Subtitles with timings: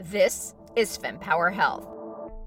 [0.00, 1.86] This is FemPower Health.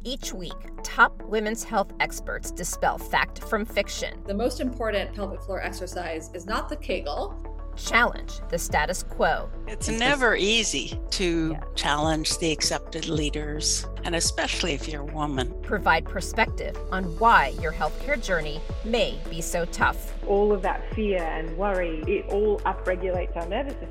[0.04, 0.54] Each week,
[0.84, 6.46] top women's health experts dispel fact from fiction, The most important pelvic floor exercise is
[6.46, 7.38] not the Kegel.
[7.76, 11.60] challenge the status quo, It's never easy to Yeah.
[11.74, 15.52] challenge the accepted leaders, and especially if you're a woman.
[15.64, 21.24] provide perspective on why your healthcare journey may be so tough, all of that fear
[21.24, 23.83] and worry, it all upregulates our nervous system,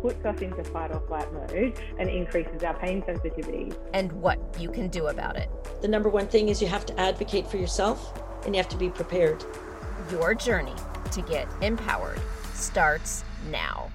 [0.00, 3.72] puts us into fight or flight mode, and increases our pain sensitivity.
[3.92, 5.50] and what you can do about it.
[5.82, 8.12] The number one thing is you have to advocate for yourself
[8.44, 9.44] and you have to be prepared.
[10.10, 10.74] Your journey
[11.12, 12.20] to get empowered
[12.54, 13.90] starts now.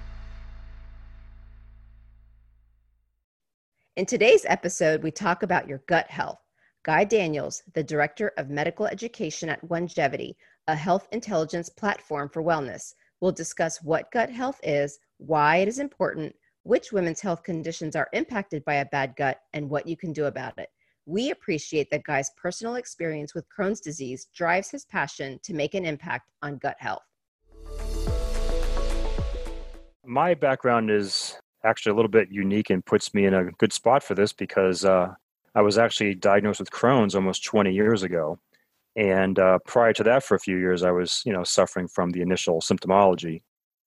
[3.96, 6.38] In today's episode, we talk about your gut health.
[6.82, 10.34] Guy Daniels, the Director of Medical Education at Onegevity,
[10.68, 15.78] a health intelligence platform for wellness, will discuss what gut health is, why it is
[15.78, 20.12] important, which women's health conditions are impacted by a bad gut, and what you can
[20.12, 20.68] do about it.
[21.06, 25.84] We appreciate that Guy's personal experience with Crohn's disease drives his passion to make an
[25.84, 27.02] impact on gut health.
[30.06, 34.02] my background is actually a little bit unique and puts me in a good spot
[34.02, 35.12] for this because uh,
[35.54, 38.38] I was actually diagnosed with Crohn's almost 20 years ago,
[38.94, 42.10] and uh, prior to that, for a few years, I was you know suffering from
[42.10, 43.42] the initial symptomology,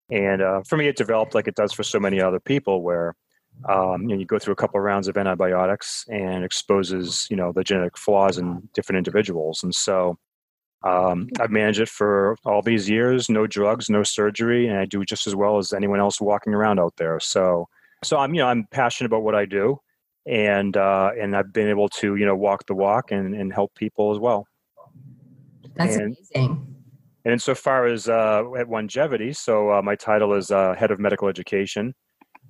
[0.10, 3.16] and uh, for me, it developed like it does for so many other people, where
[3.68, 7.36] um, you know you go through a couple of rounds of antibiotics and exposes you
[7.36, 10.18] know the genetic flaws in different individuals, and so
[10.84, 15.04] um, I've managed it for all these years, no drugs, no surgery, and I do
[15.04, 17.20] just as well as anyone else walking around out there.
[17.20, 17.68] So,
[18.04, 19.78] so I'm, you know, I'm passionate about what I do,
[20.26, 23.76] and uh, and I've been able to, you know, walk the walk and, and help
[23.76, 24.48] people as well.
[25.76, 26.76] That's And- amazing.
[27.26, 31.28] And insofar as uh, at Onegevity, so uh, my title is uh, head of medical
[31.28, 31.94] education,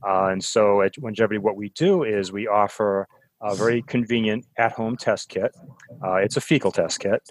[0.07, 3.07] uh, and so at Onegevity, what we do is we offer
[3.41, 5.55] a very convenient at-home test kit.
[6.03, 7.21] Uh, it's a fecal test kit,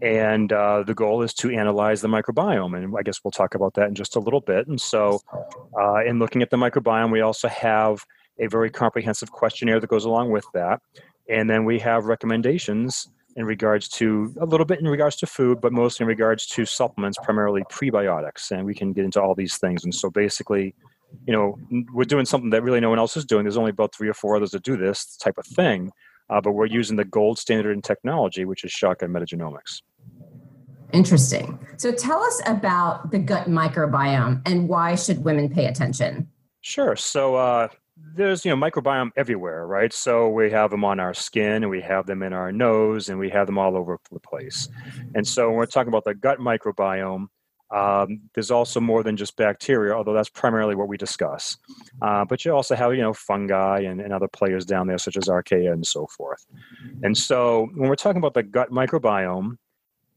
[0.00, 2.76] and uh, the goal is to analyze the microbiome.
[2.76, 4.66] And I guess we'll talk about that in just a little bit.
[4.68, 5.20] And so,
[6.06, 8.02] in looking at the microbiome, we also have
[8.38, 10.80] a very comprehensive questionnaire that goes along with that,
[11.28, 15.60] and then we have recommendations in regards to a little bit in regards to food,
[15.60, 18.50] but mostly in regards to supplements, primarily prebiotics.
[18.50, 19.84] And we can get into all these things.
[19.84, 20.74] And so basically,
[21.26, 21.58] you know,
[21.92, 23.44] we're doing something that really no one else is doing.
[23.44, 25.92] There's only about three or four others that do this type of thing,
[26.30, 29.82] uh, but we're using the gold standard in technology, which is shotgun metagenomics.
[30.92, 31.58] Interesting.
[31.76, 36.28] So tell us about the gut microbiome and why should women pay attention?
[36.62, 36.96] Sure.
[36.96, 37.68] So uh,
[38.16, 39.92] there's you know microbiome everywhere, right?
[39.92, 43.18] So we have them on our skin, and we have them in our nose, and
[43.18, 44.68] we have them all over the place.
[45.14, 47.28] And so when we're talking about the gut microbiome,
[47.70, 51.56] um, there's also more than just bacteria, although that's primarily what we discuss.
[52.00, 55.16] Uh, but you also have you know fungi and, and other players down there, such
[55.16, 56.46] as archaea and so forth.
[57.02, 59.56] And so when we're talking about the gut microbiome,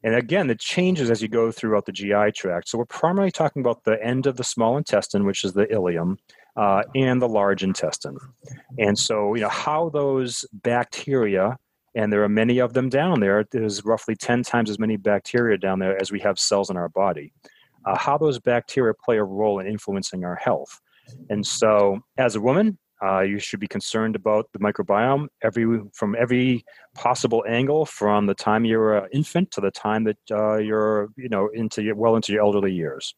[0.03, 2.69] and again, it changes as you go throughout the GI tract.
[2.69, 6.17] So we're primarily talking about the end of the small intestine, which is the ileum,
[6.59, 8.17] uh, and the large intestine.
[8.77, 11.57] And so, you know, how those bacteria,
[11.95, 15.57] and there are many of them down there, there's roughly 10 times as many bacteria
[15.57, 17.31] down there as we have cells in our body,
[17.85, 20.81] uh, how those bacteria play a role in influencing our health.
[21.29, 26.13] And so, as a woman, uh, you should be concerned about the microbiome every from
[26.19, 31.07] every possible angle, from the time you're an infant to the time that uh, you're,
[31.15, 33.15] you know, into your, well into your elderly years.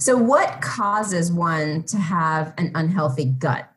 [0.00, 3.70] So, what causes one to have an unhealthy gut?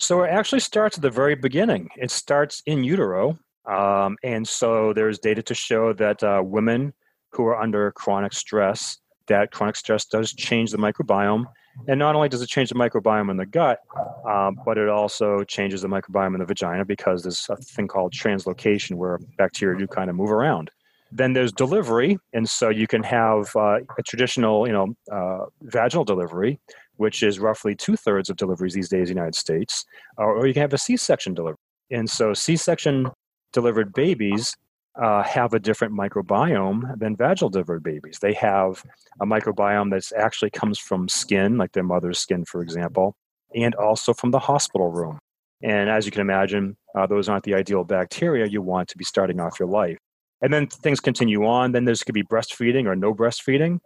[0.00, 1.90] So it actually starts at the very beginning.
[1.96, 3.38] It starts in utero.
[3.66, 6.94] Um, and so there's data to show that uh, women
[7.32, 11.44] who are under chronic stress, that chronic stress does change the microbiome.
[11.86, 13.80] And not only does it change the microbiome in the gut,
[14.26, 18.12] um, but it also changes the microbiome in the vagina because there's a thing called
[18.12, 20.70] translocation where bacteria do kind of move around.
[21.12, 26.04] Then there's delivery, and so you can have uh, a traditional, you know, uh, vaginal
[26.04, 26.60] delivery,
[26.96, 29.84] which is roughly two thirds of deliveries these days in the United States,
[30.16, 31.58] or, or you can have a C-section delivery.
[31.90, 33.10] And so C-section
[33.52, 34.54] delivered babies
[35.00, 38.18] uh, have a different microbiome than vaginal delivered babies.
[38.20, 38.84] They have
[39.20, 43.14] a microbiome that actually comes from skin, like their mother's skin, for example,
[43.54, 45.18] and also from the hospital room.
[45.62, 49.04] And as you can imagine, uh, those aren't the ideal bacteria you want to be
[49.04, 49.98] starting off your life.
[50.42, 51.72] And then things continue on.
[51.72, 53.78] Then there's could be breastfeeding or no breastfeeding.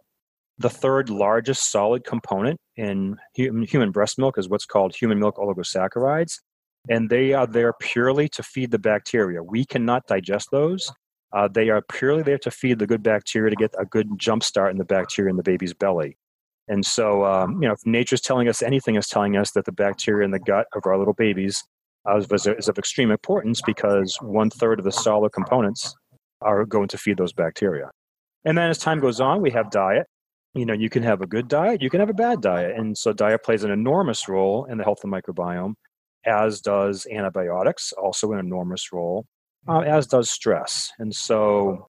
[0.57, 6.39] The third largest solid component in human, breast milk is what's called human milk oligosaccharides.
[6.87, 9.43] And they are there purely to feed the bacteria.
[9.43, 10.91] We cannot digest those.
[11.33, 14.43] Uh, they are purely there to feed the good bacteria to get a good jump
[14.43, 16.17] start in the bacteria in the baby's belly.
[16.67, 19.71] And so, um, you know, if nature's telling us anything, is telling us that the
[19.71, 21.61] bacteria in the gut of our little babies
[22.09, 25.95] uh, is of extreme importance because one third of the solid components
[26.41, 27.89] are going to feed those bacteria.
[28.43, 30.07] And then as time goes on, we have diet.
[30.53, 32.77] You know, you can have a good diet, you can have a bad diet.
[32.77, 35.73] And so diet plays an enormous role in the health of the microbiome,
[36.25, 39.25] as does antibiotics, also an enormous role,
[39.67, 40.91] uh, as does stress.
[40.97, 41.87] And so,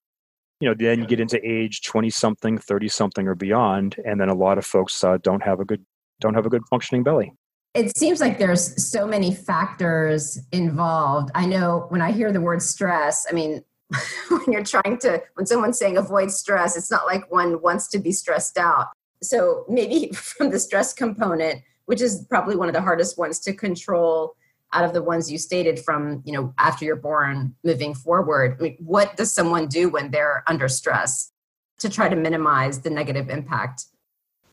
[0.61, 4.29] you know, then you get into age 20 something, 30 something or beyond, and then
[4.29, 5.85] a lot of folks uh, don't have a good
[6.19, 7.31] don't have a good functioning belly
[7.77, 11.31] it seems like there's so many factors involved.
[11.35, 13.63] I know when I hear the word stress, I mean,
[14.29, 17.99] when you're trying to, when someone's saying avoid stress, it's not like one wants to
[17.99, 18.89] be stressed out.
[19.23, 23.53] So maybe from the stress component, which is probably one of the hardest ones to
[23.53, 24.35] control
[24.73, 28.63] out of the ones you stated from, you know, after you're born moving forward, I
[28.63, 31.33] mean, what does someone do when they're under stress
[31.79, 33.85] to try to minimize the negative impact?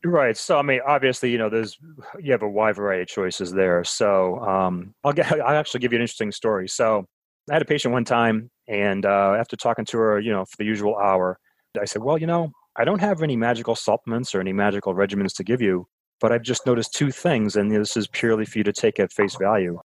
[0.04, 0.36] Right.
[0.36, 1.78] So, I mean, obviously, you know, there's
[2.20, 3.82] you have a wide variety of choices there.
[3.84, 6.68] So, um, I'll get I'll actually give you an interesting story.
[6.68, 7.06] So,
[7.50, 10.56] I had a patient one time, and uh, after talking to her, you know, for
[10.58, 11.38] the usual hour,
[11.80, 15.34] I said, "Well, you know, I don't have any magical supplements or any magical regimens
[15.36, 15.86] to give you,
[16.20, 19.12] but I've just noticed two things, and this is purely for you to take at
[19.12, 19.78] face value."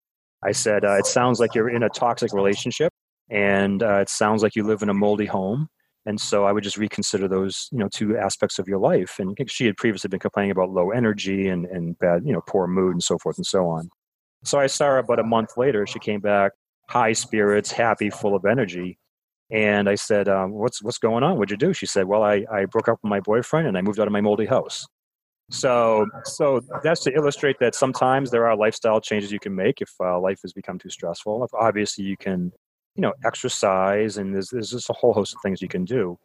[0.44, 2.94] I said, uh, "It sounds like you're in a toxic relationship,
[3.30, 5.70] and uh, it sounds like you live in a moldy home."
[6.08, 9.20] And so I would just reconsider those, you know, two aspects of your life.
[9.20, 12.66] And she had previously been complaining about low energy and, and bad, you know, poor
[12.66, 13.90] mood and so forth and so on.
[14.46, 15.86] So I saw her about a month later.
[15.86, 16.54] She came back
[16.88, 18.98] high spirits, happy, full of energy.
[19.50, 21.38] And I said, um, "What's what's going on?
[21.38, 23.82] What'd you do?" She said, "Well, I, I broke up with my boyfriend and I
[23.82, 24.86] moved out of my moldy house."
[25.50, 29.94] So so that's to illustrate that sometimes there are lifestyle changes you can make if
[30.02, 31.44] uh, life has become too stressful.
[31.46, 32.52] If obviously, you can
[32.96, 36.18] you know exercise and there's there's just a whole host of things you can do.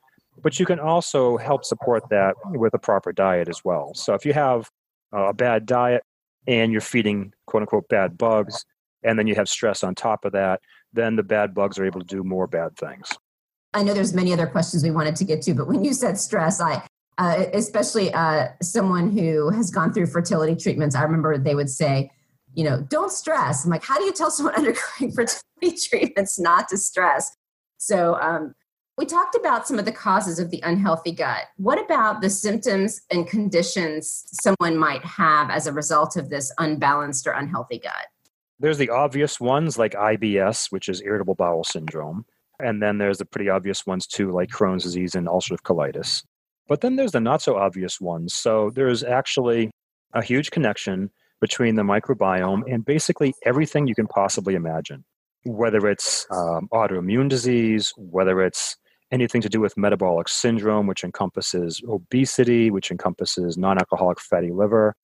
[0.43, 3.93] But you can also help support that with a proper diet as well.
[3.95, 4.69] So if you have
[5.13, 6.03] a bad diet
[6.49, 8.65] and you're feeding quote unquote bad bugs,
[9.03, 10.61] and then you have stress on top of that,
[10.93, 13.09] then the bad bugs are able to do more bad things.
[13.75, 16.19] I know there's many other questions we wanted to get to, but when you said
[16.19, 16.83] stress, I
[17.19, 22.11] uh, especially uh, someone who has gone through fertility treatments, I remember they would say,
[22.55, 23.65] you know, don't stress.
[23.65, 27.37] I'm like, how do you tell someone undergoing fertility treatments not to stress?
[27.77, 28.55] So um,
[28.97, 31.45] we talked about some of the causes of the unhealthy gut.
[31.57, 37.27] What about the symptoms and conditions someone might have as a result of this unbalanced
[37.27, 38.07] or unhealthy gut?
[38.63, 42.25] There's the obvious ones like IBS, which is irritable bowel syndrome.
[42.61, 46.23] And then there's the pretty obvious ones too, like Crohn's disease and ulcerative colitis.
[46.69, 48.35] But then there's the not so obvious ones.
[48.35, 49.73] So there's actually
[50.15, 51.11] a huge connection
[51.41, 55.05] between the microbiome and basically everything you can possibly imagine,
[55.45, 58.77] whether it's um, autoimmune disease, whether it's
[59.11, 64.95] anything to do with metabolic syndrome, which encompasses obesity, which encompasses non alcoholic fatty liver,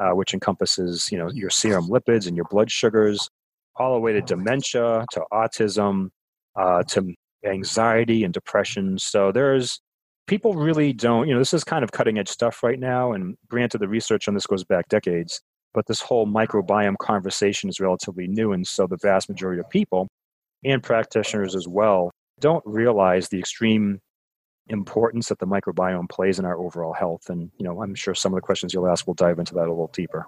[0.00, 3.28] uh, which encompasses you know your serum lipids and your blood sugars,
[3.76, 6.08] all the way to dementia, to autism,
[6.56, 7.14] uh, to
[7.44, 8.98] anxiety and depression.
[8.98, 9.80] So there's
[10.26, 13.36] people really don't you know this is kind of cutting edge stuff right now, and
[13.48, 15.40] granted the research on this goes back decades,
[15.74, 20.08] but this whole microbiome conversation is relatively new, and so the vast majority of people
[20.64, 24.00] and practitioners as well don't realize the extreme
[24.70, 27.28] importance that the microbiome plays in our overall health.
[27.28, 29.66] And, you know, I'm sure some of the questions you'll ask will dive into that
[29.66, 30.26] a little deeper.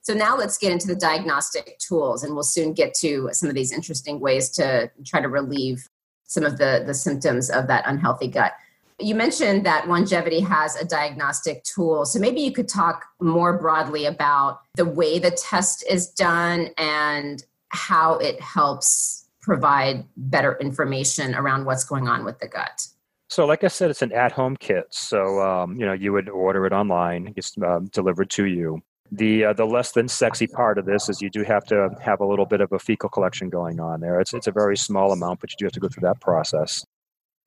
[0.00, 3.54] So now let's get into the diagnostic tools, and we'll soon get to some of
[3.54, 5.88] these interesting ways to try to relieve
[6.24, 8.54] some of the, the symptoms of that unhealthy gut.
[8.98, 12.04] You mentioned that Onegevity has a diagnostic tool.
[12.04, 17.44] So maybe you could talk more broadly about the way the test is done and
[17.68, 22.86] how it helps provide better information around what's going on with the gut.
[23.32, 24.88] So, like I said, it's an at-home kit.
[24.90, 28.82] So, um, you know, you would order it online; it gets um, delivered to you.
[29.10, 32.20] The uh, the less than sexy part of this is you do have to have
[32.20, 34.20] a little bit of a fecal collection going on there.
[34.20, 36.84] It's it's a very small amount, but you do have to go through that process,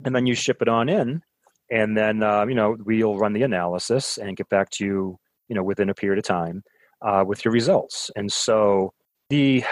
[0.03, 1.21] and then you ship it on in,
[1.69, 5.55] and then uh, you know we'll run the analysis and get back to you, you
[5.55, 6.63] know, within a period of time
[7.03, 8.09] uh, with your results.
[8.15, 8.91] And so
[9.29, 9.63] the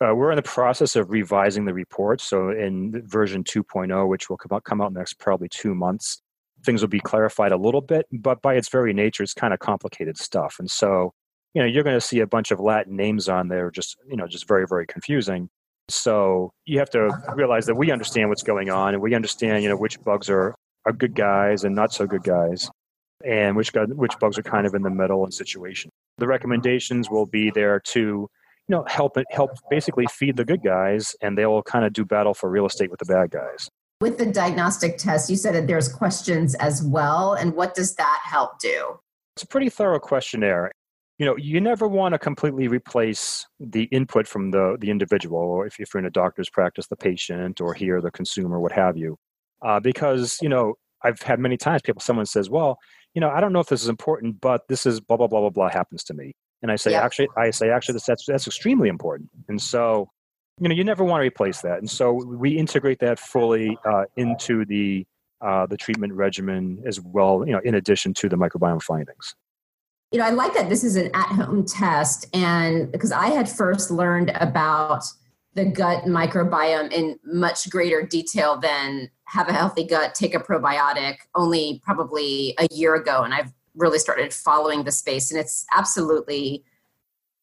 [0.00, 2.20] uh, we're in the process of revising the report.
[2.20, 6.22] So in version 2.0, which will come out, come out next probably two months,
[6.64, 8.06] things will be clarified a little bit.
[8.10, 10.56] But by its very nature, it's kind of complicated stuff.
[10.58, 11.12] And so,
[11.54, 14.16] you know, you're going to see a bunch of Latin names on there, just you
[14.16, 15.50] know, just very very confusing.
[15.88, 19.68] So you have to realize that we understand what's going on, and we understand you
[19.68, 20.54] know which bugs are
[20.86, 22.70] are good guys and not so good guys,
[23.24, 25.90] and which which bugs are kind of in the middle and situation.
[26.18, 28.28] The recommendations will be there to
[28.70, 31.92] you know help it help basically feed the good guys and they will kind of
[31.92, 33.68] do battle for real estate with the bad guys.
[34.00, 38.20] With the diagnostic test you said that there's questions as well and what does that
[38.22, 39.00] help do?
[39.34, 40.70] It's a pretty thorough questionnaire.
[41.18, 45.66] You know you never want to completely replace the input from the the individual or
[45.66, 48.96] if, if you're in a doctor's practice the patient or here the consumer what have
[48.96, 49.16] you.
[49.62, 52.78] Uh, because you know i've had many times people someone says well
[53.14, 55.40] you know i don't know if this is important but this is blah blah blah
[55.40, 57.04] blah blah happens to me and i say Yeah.
[57.04, 60.10] actually i say actually that's that's extremely important and so
[60.60, 64.04] you know you never want to replace that and so we integrate that fully uh,
[64.16, 65.06] into the
[65.40, 69.34] uh, the treatment regimen as well you know in addition to the microbiome findings
[70.12, 72.26] You know, I like that this is an at home test.
[72.34, 75.04] And because I had first learned about
[75.54, 81.18] the gut microbiome in much greater detail than have a healthy gut, take a probiotic
[81.36, 83.22] only probably a year ago.
[83.22, 86.64] And I've really started following the space, and it's absolutely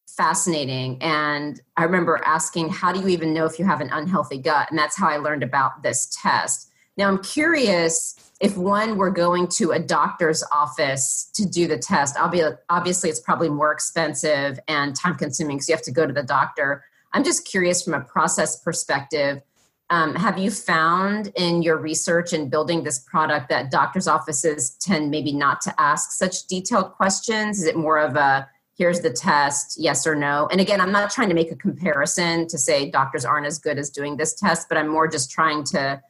[0.08, 0.98] fascinating.
[1.01, 4.70] And I remember asking, How do you even know if you have an unhealthy gut?
[4.70, 6.72] And that's how I learned about this test.
[6.98, 12.15] Now, I'm curious if one were going to a doctor's office to do the test,
[12.15, 16.13] obvi- obviously it's probably more expensive and time consuming because you have to go to
[16.13, 16.84] the doctor.
[17.13, 19.41] I'm just curious from a process perspective.
[19.89, 25.10] Um, have you found in your research and building this product that doctors' offices tend
[25.10, 27.60] maybe not to ask such detailed questions?
[27.60, 30.48] Is it more of a here's the test, yes or no?
[30.51, 33.79] And again, I'm not trying to make a comparison to say doctors aren't as good
[33.79, 36.01] as doing this test, but I'm more just trying to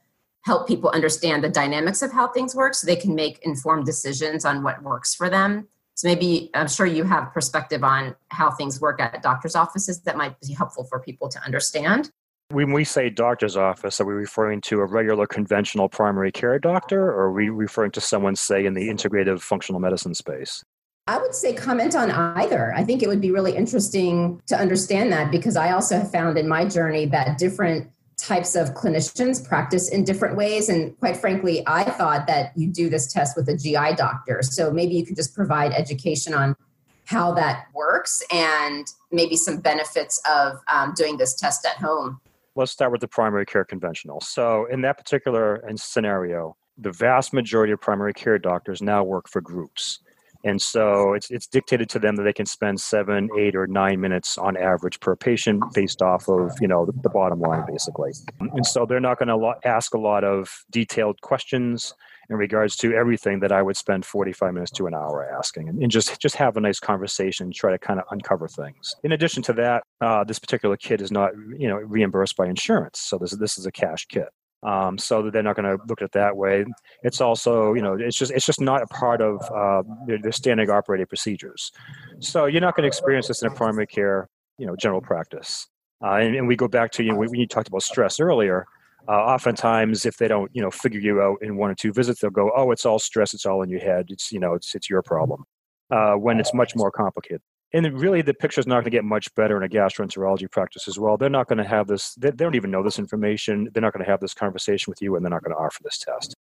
[0.42, 4.44] help people understand the dynamics of how things work so they can make informed decisions
[4.44, 5.68] on what works for them.
[5.94, 10.18] So maybe I'm sure you have perspective on how things work at doctors' offices that
[10.18, 12.12] might be helpful for people to understand.
[12.50, 17.04] When we say doctor's office, are we referring to a regular conventional primary care doctor
[17.04, 20.64] or are we referring to someone, say, in the integrative functional medicine space?
[21.08, 22.74] I would say comment on either.
[22.74, 26.38] I think it would be really interesting to understand that because I also have found
[26.38, 30.70] in my journey that different types of clinicians practice in different ways.
[30.70, 34.42] And quite frankly, I thought that you do this test with a GI doctor.
[34.42, 36.56] So maybe you could just provide education on
[37.04, 42.22] how that works and maybe some benefits of um, doing this test at home.
[42.58, 44.20] Let's start with the primary care conventional.
[44.20, 49.30] So, in that particular uh, scenario, the vast majority of primary care doctors now work
[49.30, 50.00] for groups.
[50.44, 54.00] And so it's, it's dictated to them that they can spend seven, eight, or nine
[54.00, 58.12] minutes on average per patient based off of, you know, the, the bottom line, basically.
[58.40, 61.94] And so they're not going to ask a lot of detailed questions
[62.30, 65.82] in regards to everything that I would spend 45 minutes to an hour asking and,
[65.82, 68.96] and just, just have a nice conversation, try to kind of uncover things.
[69.04, 73.00] In addition to that, uh, this particular kit is not, you know, reimbursed by insurance.
[73.00, 74.28] So this, this is a cash kit.
[74.64, 76.66] Um, so they're not going to look at it that way.
[77.04, 80.32] It's also, you know, it's just it's just not a part of uh, their, their
[80.32, 81.72] standard operating procedures.
[82.20, 85.68] So you're not going to experience this in a primary care, you know, general practice.
[86.04, 88.66] Uh, and, and we go back to you know when you talked about stress earlier.
[89.08, 92.22] Uh, oftentimes, if they don't, you know, figure you out in one or two visits,
[92.22, 93.34] they'll go, "Oh, it's all stress.
[93.34, 94.08] It's all in your head.
[94.10, 95.44] It's you know, it's it's your problem."
[95.90, 97.42] Uh, when it's much more complicated
[97.74, 100.98] and really the picture's not going to get much better in a gastroenterology practice as
[100.98, 103.82] well they're not going to have this they, they don't even know this information they're
[103.82, 105.98] not going to have this conversation with you and they're not going to offer this
[105.98, 106.36] test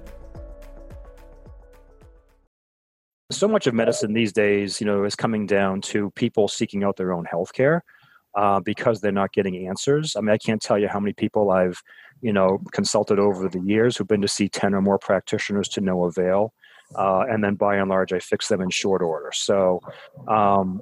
[3.29, 6.95] so much of medicine these days you know is coming down to people seeking out
[6.95, 7.83] their own health care
[8.37, 10.15] uh, because they're not getting answers.
[10.15, 11.81] I mean i can't tell you how many people i've
[12.21, 15.81] you know consulted over the years who've been to see 10 or more practitioners to
[15.81, 16.53] no avail.
[16.95, 19.31] Uh, and then by and large i fix them in short order.
[19.33, 19.81] So
[20.27, 20.81] um,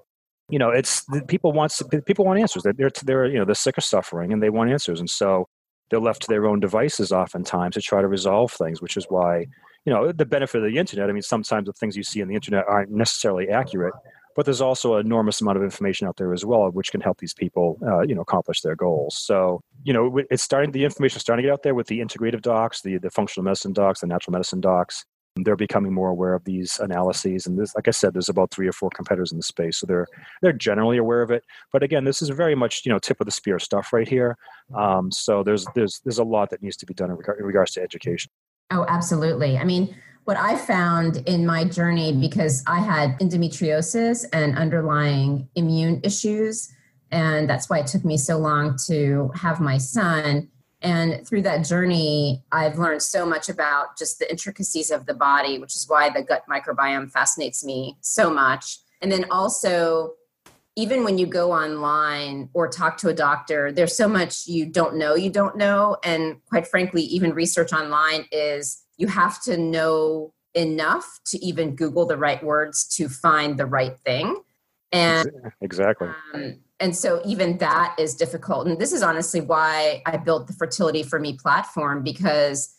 [0.50, 2.64] you know it's people want people want answers.
[2.64, 5.00] They're, they're you know they're sick of suffering and they want answers.
[5.00, 5.48] And so
[5.90, 9.46] they're left to their own devices oftentimes to try to resolve things which is why
[9.86, 12.28] you know the benefit of the internet i mean sometimes the things you see on
[12.28, 13.94] the internet aren't necessarily accurate
[14.36, 17.18] but there's also an enormous amount of information out there as well which can help
[17.20, 19.18] these people uh, you know accomplish their goals.
[19.18, 22.00] So you know it's starting the information is starting to get out there with the
[22.00, 25.06] integrative docs the, the functional medicine docs the natural medicine docs.
[25.38, 28.70] They're becoming more aware of these analyses and this like i said there's about three
[28.70, 30.08] or four competitors in the space so they're
[30.42, 31.44] they're generally aware of it.
[31.72, 34.38] But again this is very much you know tip of the spear stuff right here.
[34.76, 37.72] Um, so there's there's there's a lot that needs to be done in, in regards
[37.74, 38.32] to education.
[38.72, 39.58] Oh, absolutely.
[39.58, 46.02] I mean, what I found in my journey, because I had endometriosis and underlying immune
[46.04, 46.74] issues,
[47.12, 50.50] and that's why it took me so long to have my son.
[50.82, 55.60] And through that journey, I've learned so much about just the intricacies of the body,
[55.60, 58.80] which is why the gut microbiome fascinates me so much.
[59.02, 60.14] And then also,
[60.76, 64.96] even when you go online or talk to a doctor, there's so much you don't
[64.96, 65.98] know, you don't know.
[66.04, 72.06] And quite frankly, even research online is you have to know enough to even Google
[72.06, 74.38] the right words to find the right thing.
[74.92, 75.30] And
[75.62, 76.10] exactly.
[76.34, 78.68] Um, and so even that is difficult.
[78.68, 82.74] And this is honestly why I built the Fertility for Me platform because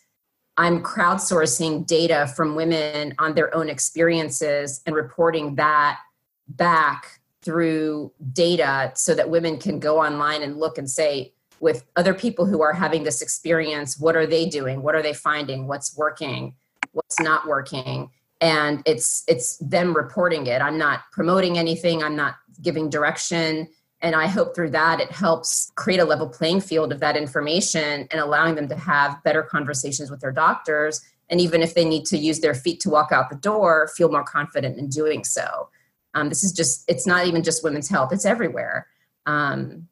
[0.57, 5.99] I'm crowdsourcing data from women on their own experiences and reporting that
[6.47, 12.13] back through data so that women can go online and look and say, with other
[12.13, 14.81] people who are having this experience, what are they doing?
[14.81, 15.67] What are they finding?
[15.67, 16.55] What's working?
[16.91, 18.09] What's not working?
[18.41, 20.61] And it's it's them reporting it.
[20.61, 22.03] I'm not promoting anything.
[22.03, 23.67] I'm not giving direction.
[24.01, 28.07] And I hope through that it helps create a level playing field of that information
[28.11, 31.01] and allowing them to have better conversations with their doctors.
[31.29, 34.09] And even if they need to use their feet to walk out the door, feel
[34.09, 35.69] more confident in doing so.
[36.13, 38.87] Um, this is just, it's not even just women's health, it's everywhere.
[39.25, 39.87] Um,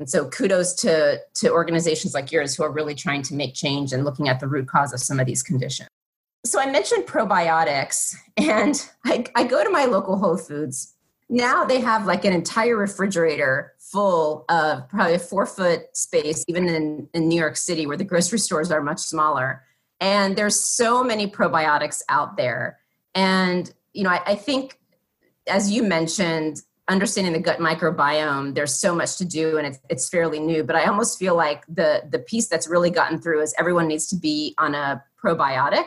[0.00, 3.92] and so kudos to, to organizations like yours who are really trying to make change
[3.92, 5.88] and looking at the root cause of some of these conditions.
[6.44, 10.94] So I mentioned probiotics, and I, I go to my local Whole Foods
[11.30, 16.68] now they have like an entire refrigerator full of probably a four foot space, even
[16.68, 19.62] in, in New York City where the grocery stores are much smaller.
[20.00, 22.80] And there's so many probiotics out there.
[23.14, 24.78] And, you know, I, I think,
[25.46, 30.08] as you mentioned, understanding the gut microbiome, there's so much to do and it's, it's
[30.08, 30.64] fairly new.
[30.64, 34.06] But I almost feel like the, the piece that's really gotten through is everyone needs
[34.08, 35.86] to be on a probiotic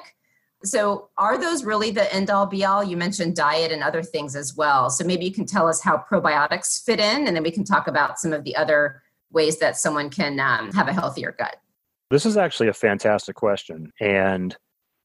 [0.65, 2.83] so, are those really the end all be all?
[2.83, 4.89] You mentioned diet and other things as well.
[4.89, 7.87] So, maybe you can tell us how probiotics fit in, and then we can talk
[7.87, 9.01] about some of the other
[9.31, 11.57] ways that someone can um, have a healthier gut.
[12.09, 14.55] This is actually a fantastic question, and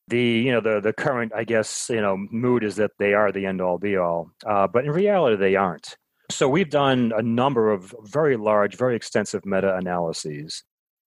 [0.08, 3.32] the you know the the current I guess you know mood is that they are
[3.32, 5.96] the end all be all, uh, but in reality they aren't.
[6.30, 10.62] So we've done a number of very large, very extensive meta analyses,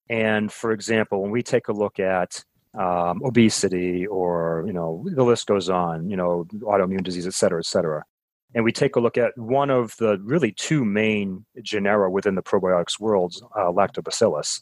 [0.10, 2.44] and for example, when we take a look at
[2.78, 6.10] um, obesity, or you know the list goes on.
[6.10, 8.04] You know autoimmune disease, et cetera, et cetera.
[8.54, 12.44] And we take a look at one of the really two main genera within the
[12.44, 14.62] probiotics world, uh, Lactobacillus.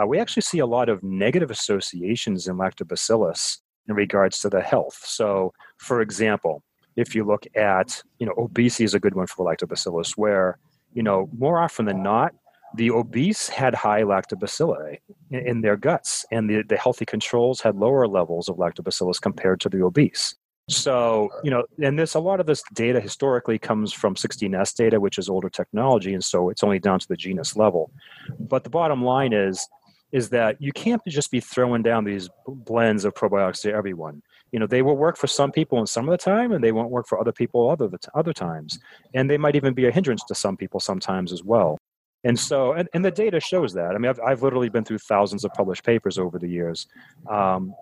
[0.00, 4.60] Uh, we actually see a lot of negative associations in Lactobacillus in regards to the
[4.60, 5.00] health.
[5.04, 6.62] So, for example,
[6.96, 10.58] if you look at, you know, obesity is a good one for Lactobacillus, where,
[10.92, 12.32] you know, more often than not,
[12.74, 14.98] the obese had high lactobacilli
[15.30, 19.68] in, their guts, and the, the healthy controls had lower levels of lactobacillus compared to
[19.68, 20.34] the obese.
[20.68, 25.00] So, you know, and this a lot of this data historically comes from 16S data,
[25.00, 27.90] which is older technology, and so it's only down to the genus level.
[28.38, 29.66] But the bottom line is
[30.12, 34.22] is that you can't just be throwing down these blends of probiotics to everyone.
[34.52, 36.72] You know, they will work for some people in some of the time, and they
[36.72, 38.78] won't work for other people other other times,
[39.14, 41.78] and they might even be a hindrance to some people sometimes as well.
[42.24, 43.94] And so, and, and the data shows that.
[43.94, 46.88] I mean, I've, I've literally been through thousands of published papers over the years.
[47.30, 47.74] Um,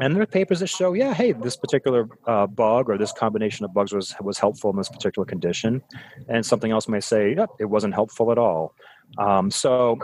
[0.00, 3.64] and there are papers that show, yeah, hey, this particular uh, bug or this combination
[3.64, 5.82] of bugs was was helpful in this particular condition,
[6.28, 8.74] and something else may say, yep, it wasn't helpful at all.
[9.18, 9.98] Um, so,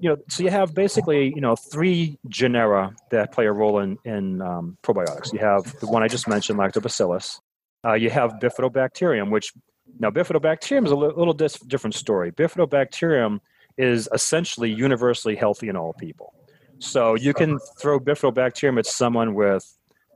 [0.00, 3.98] you know, so you have basically, you know, three genera that play a role in
[4.04, 5.32] in um, probiotics.
[5.32, 7.40] You have the one I just mentioned, Lactobacillus.
[7.84, 9.52] Uh, you have Bifidobacterium, which
[9.98, 12.32] now, bifidobacterium is a little dis- different story.
[12.32, 13.40] Bifidobacterium
[13.78, 16.34] is essentially universally healthy in all people.
[16.78, 19.64] So you can throw bifidobacterium at someone with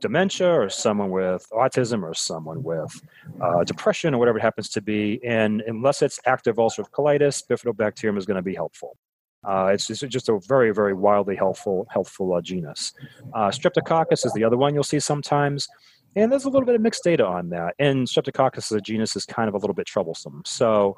[0.01, 3.01] dementia or someone with autism or someone with
[3.39, 5.19] uh, depression or whatever it happens to be.
[5.23, 8.97] And unless it's active ulcerative colitis, bifidobacterium is going to be helpful.
[9.43, 12.93] Uh, it's, just, just a very, very wildly helpful, helpful uh, genus.
[13.33, 15.67] Uh, Streptococcus is the other one you'll see sometimes.
[16.15, 17.73] And there's a little bit of mixed data on that.
[17.79, 20.43] And Streptococcus as a genus is kind of a little bit troublesome.
[20.45, 20.97] So,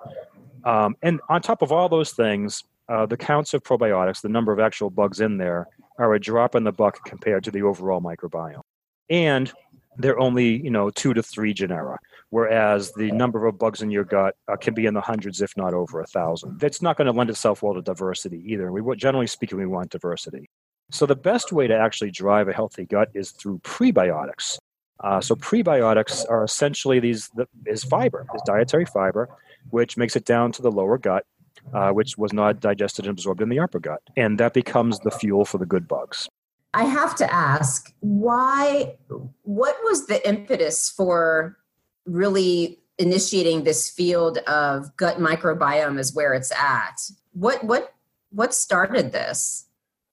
[0.63, 4.51] um, and on top of all those things, uh, the counts of probiotics, the number
[4.51, 5.67] of actual bugs in there,
[5.99, 8.61] are a drop in the bucket compared to the overall microbiome.
[9.09, 9.51] And
[9.97, 11.97] they're only, you know, two to three genera,
[12.29, 15.55] whereas the number of bugs in your gut uh, can be in the hundreds, if
[15.57, 16.59] not over a thousand.
[16.59, 18.71] That's not going to lend itself well to diversity either.
[18.71, 20.49] We generally speaking, we want diversity.
[20.91, 24.57] So the best way to actually drive a healthy gut is through prebiotics.
[24.99, 29.27] Uh, so prebiotics are essentially these the, is fiber, is dietary fiber,
[29.69, 31.25] which makes it down to the lower gut,
[31.73, 35.11] uh, which was not digested and absorbed in the upper gut, and that becomes the
[35.11, 36.29] fuel for the good bugs.
[36.73, 38.97] I have to ask why,
[39.43, 41.57] what was the impetus for
[42.05, 46.99] really initiating this field of gut microbiome is where it's at?
[47.33, 47.93] What, what,
[48.31, 49.67] what started this?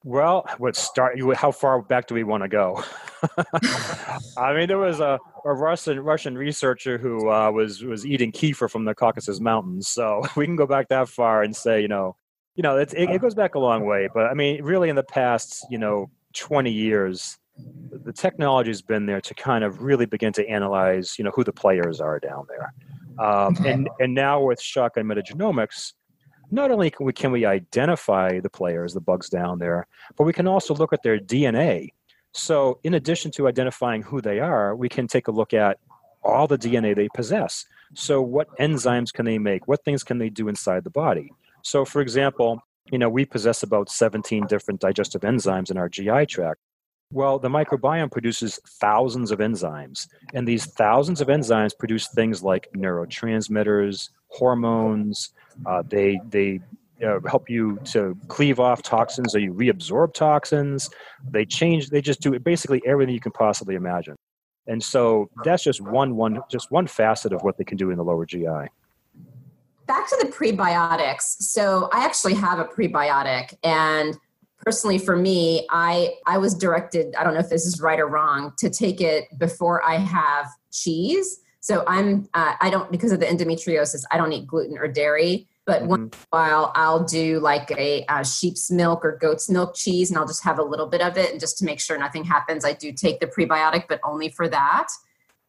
[0.05, 1.21] Well, what start?
[1.37, 2.83] How far back do we want to go?
[4.39, 8.71] I mean, there was a, a Russian Russian researcher who uh, was was eating kefir
[8.71, 12.17] from the Caucasus Mountains, so we can go back that far and say, you know,
[12.55, 14.09] you know, it, it goes back a long way.
[14.13, 17.39] But I mean, really, in the past, you know, twenty years,
[18.05, 21.45] the technology has been there to kind of really begin to analyze, you know, who
[21.45, 22.75] the players are down there,
[23.25, 25.93] um, and and now with shotgun metagenomics
[26.51, 30.33] not only can we, can we identify the players, the bugs down there, but we
[30.33, 31.91] can also look at their DNA.
[32.33, 35.79] So, in addition to identifying who they are, we can take a look at
[36.23, 37.67] all the DNA they possess.
[37.95, 39.67] So, what enzymes can they make?
[39.67, 41.33] What things can they do inside the body?
[41.63, 46.27] So, for example, you know, we possess about 17 different digestive enzymes in our GI
[46.27, 46.61] tract.
[47.13, 52.69] Well, the microbiome produces thousands of enzymes, and these thousands of enzymes produce things like
[52.77, 55.33] neurotransmitters, hormones,
[55.67, 56.61] uh, they they
[57.05, 60.91] uh, help you to cleave off toxins or you reabsorb toxins.
[61.31, 61.91] They change.
[61.91, 64.17] They just do basically everything you can possibly imagine.
[64.67, 67.97] And so that's just one one just one facet of what they can do in
[67.97, 68.69] the lower GI.
[69.91, 71.23] Back to the prebiotics.
[71.41, 74.17] So I actually have a prebiotic and
[74.59, 78.07] personally for me i i was directed i don't know if this is right or
[78.07, 83.21] wrong to take it before i have cheese so i'm uh, i don't because of
[83.21, 85.91] the endometriosis i don't eat gluten or dairy but mm-hmm.
[85.91, 90.11] once in a while, I'll do like a, a, sheep's milk or goat's milk cheese,
[90.11, 91.31] and I'll just have a little bit of it.
[91.31, 94.49] And just to make sure nothing happens, I do take the prebiotic, but only for
[94.49, 94.89] that.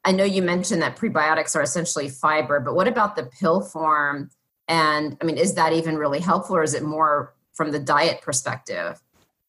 [0.04, 4.30] I know you mentioned that prebiotics are essentially fiber, but what about the pill form?
[4.68, 8.22] And I mean, is that even really helpful, or is it more from the diet
[8.22, 9.00] perspective?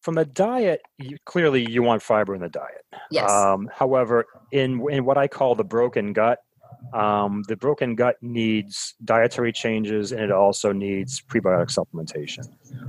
[0.02, 2.84] From the diet, you, clearly you want fiber in the diet.
[3.10, 3.30] Yes.
[3.30, 6.40] Um, however, in in what I call the broken gut,
[6.92, 12.46] um, the broken gut needs dietary changes and it also needs prebiotic supplementation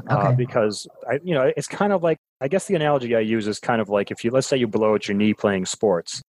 [0.09, 0.27] uh, okay.
[0.27, 3.47] uh, because I, you know it's kind of like I guess the analogy I use
[3.47, 6.21] is kind of like if you let's say you blow out your knee playing sports,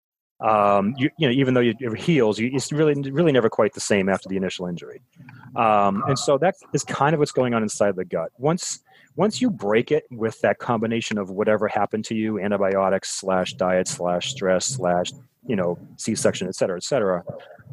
[0.43, 3.73] um, you, you know even though you, it heals, you, it's really really never quite
[3.73, 5.01] the same after the initial injury,
[5.55, 8.31] um, and so that is kind of what's going on inside the gut.
[8.37, 8.83] Once
[9.15, 13.87] once you break it with that combination of whatever happened to you antibiotics slash diet
[13.87, 15.11] slash stress slash
[15.47, 17.23] you know c-section et cetera et cetera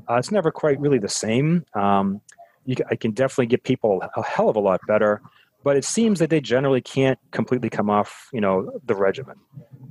[0.08, 1.64] uh, it's never quite really the same.
[1.74, 2.20] Um,
[2.66, 5.22] you, i can definitely get people a hell of a lot better
[5.62, 9.36] but it seems that they generally can't completely come off you know the regimen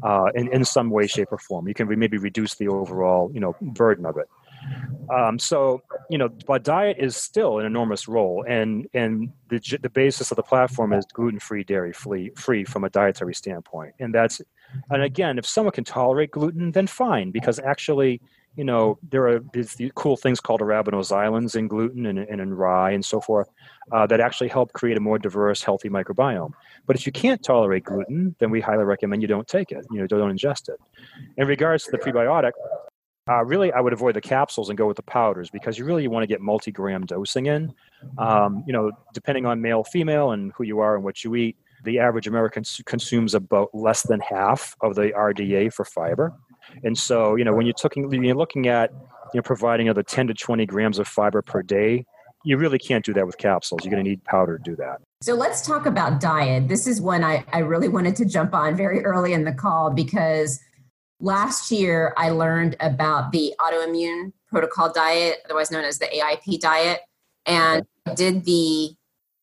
[0.04, 1.68] uh, in, in some way shape or form.
[1.68, 4.28] You can maybe reduce the overall you know burden of it.
[5.14, 9.90] Um, so you know, but diet is still an enormous role, and and the the
[9.90, 14.14] basis of the platform is gluten free, dairy free, free from a dietary standpoint, and
[14.14, 14.42] that's
[14.90, 18.22] and again, if someone can tolerate gluten, then fine, because actually,
[18.60, 22.92] you know, there are these cool things called arabinoxylans in gluten and, and in rye
[22.92, 23.48] and so forth
[23.94, 26.52] uh, that actually help create a more diverse, healthy microbiome.
[26.86, 29.86] But if you can't tolerate gluten, then we highly recommend you don't take it.
[29.92, 30.76] You know, don't ingest it.
[31.38, 32.52] In regards to the prebiotic,
[33.30, 36.06] uh, really, I would avoid the capsules and go with the powders because you really
[36.10, 37.74] want to get multi-gram dosing in.
[38.18, 41.56] Um, you know, depending on male, female, and who you are and what you eat,
[41.86, 46.34] the average American consumes about less than half of the RDA for fiber.
[46.84, 48.92] And so, you know, when you're looking, you're looking at,
[49.34, 52.06] you know, providing another 10 to 20 grams of fiber per day,
[52.46, 53.84] you really can't do that with capsules.
[53.84, 55.02] You're going to need powder to do that.
[55.22, 56.68] So let's talk about diet.
[56.68, 59.92] This is one I, I really wanted to jump on very early in the call
[59.92, 60.60] because
[61.22, 67.02] Last year, I learned about the autoimmune protocol diet, otherwise known as the AIP diet,
[67.46, 67.84] and
[68.16, 68.92] did the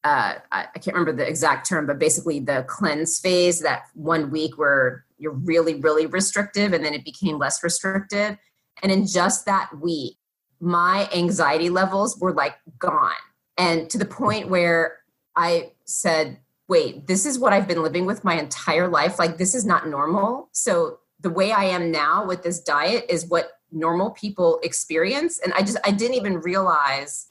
[0.07, 4.57] uh, I can't remember the exact term, but basically the cleanse phase, that one week
[4.57, 8.37] where you're really, really restrictive and then it became less restrictive.
[8.85, 10.17] And in just that week,
[10.61, 13.11] my anxiety levels were like gone.
[13.59, 14.99] And to the point where
[15.35, 16.39] I said,
[16.69, 19.19] wait, this is what I've been living with my entire life.
[19.19, 20.51] Like, this is not normal.
[20.53, 25.41] So the way I am now with this diet is what normal people experience.
[25.41, 27.27] And I just, I didn't even realize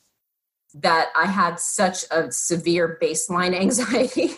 [0.75, 4.31] that I had such a severe baseline anxiety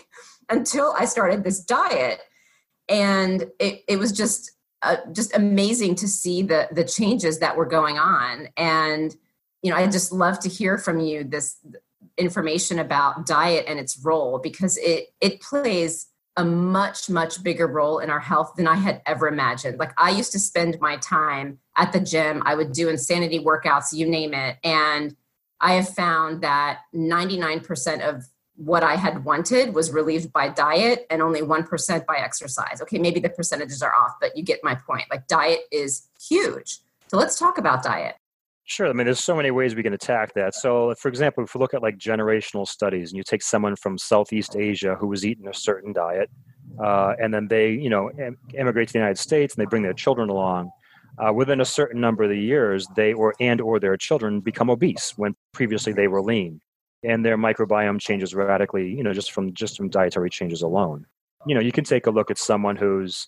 [0.48, 2.20] until I started this diet.
[2.88, 7.66] And it, it was just, uh, just amazing to see the, the changes that were
[7.66, 8.48] going on.
[8.56, 9.14] And,
[9.62, 11.56] you know, I just love to hear from you this
[12.16, 17.98] information about diet and its role because it, it plays a much much bigger role
[17.98, 21.58] in our health than i had ever imagined like i used to spend my time
[21.76, 25.16] at the gym i would do insanity workouts you name it and
[25.60, 28.24] i have found that 99% of
[28.58, 32.82] what I had wanted was relieved by diet and only 1% by exercise.
[32.82, 35.04] Okay, maybe the percentages are off, but you get my point.
[35.10, 36.80] Like diet is huge.
[37.06, 38.16] So let's talk about diet.
[38.64, 38.88] Sure.
[38.88, 40.54] I mean, there's so many ways we can attack that.
[40.54, 43.96] So, for example, if we look at like generational studies and you take someone from
[43.96, 46.28] Southeast Asia who was eating a certain diet,
[46.82, 49.84] uh, and then they, you know, em- emigrate to the United States and they bring
[49.84, 50.70] their children along,
[51.18, 54.68] uh, within a certain number of the years, they or and or their children become
[54.68, 56.60] obese when previously they were lean
[57.02, 61.04] and their microbiome changes radically, you know, just from just from dietary changes alone.
[61.46, 63.26] You know, you can take a look at someone who's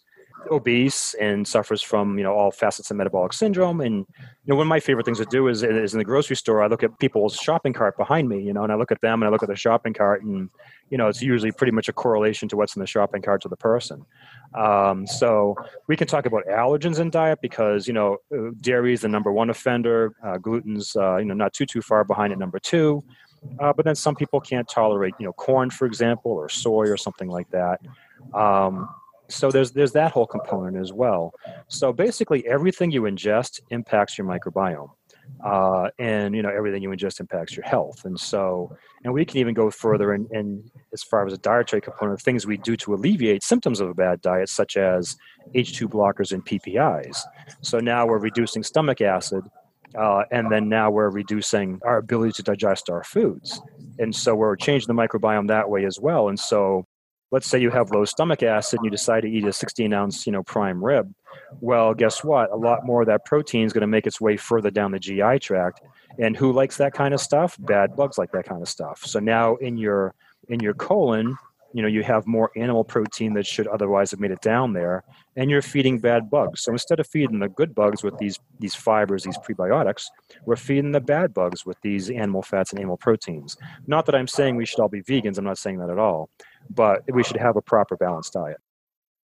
[0.53, 4.67] obese and suffers from you know all facets of metabolic syndrome and you know one
[4.67, 6.99] of my favorite things to do is, is in the grocery store i look at
[6.99, 9.43] people's shopping cart behind me you know and i look at them and i look
[9.43, 10.49] at the shopping cart and
[10.89, 13.51] you know it's usually pretty much a correlation to what's in the shopping cart to
[13.51, 14.03] the person
[14.55, 15.55] um, so
[15.87, 18.19] we can talk about allergens in diet because you know
[18.61, 22.05] dairy is the number one offender uh, gluten's uh, you know not too too far
[22.05, 23.03] behind at number two
[23.59, 26.97] uh, but then some people can't tolerate, you know, corn, for example, or soy or
[26.97, 27.81] something like that.
[28.35, 28.89] Um,
[29.31, 31.33] so there's there's that whole component as well.
[31.69, 34.91] So basically, everything you ingest impacts your microbiome,
[35.45, 38.05] uh, and you know everything you ingest impacts your health.
[38.05, 42.21] And so, and we can even go further and as far as a dietary component,
[42.21, 45.17] things we do to alleviate symptoms of a bad diet, such as
[45.55, 47.19] H2 blockers and PPIs.
[47.63, 49.45] So now we're reducing stomach acid
[49.99, 53.61] uh, and then now we're reducing our ability to digest our foods.
[53.99, 56.29] And so we're changing the microbiome that way as well.
[56.29, 56.87] And so
[57.31, 60.27] let's say you have low stomach acid and you decide to eat a 16 ounce,
[60.27, 61.13] you know, prime rib.
[61.61, 62.51] Well, guess what?
[62.51, 64.99] A lot more of that protein is going to make its way further down the
[64.99, 65.81] GI tract.
[66.19, 67.57] And who likes that kind of stuff?
[67.61, 69.03] Bad bugs like that kind of stuff.
[69.05, 70.15] So now in your
[70.49, 71.37] in your colon,
[71.73, 75.05] you know you have more animal protein that should otherwise have made it down there
[75.37, 78.75] and you're feeding bad bugs so instead of feeding the good bugs with these these
[78.75, 80.07] fibers these prebiotics
[80.45, 84.27] we're feeding the bad bugs with these animal fats and animal proteins not that i'm
[84.27, 86.29] saying we should all be vegans i'm not saying that at all
[86.71, 88.59] but we should have a proper balanced diet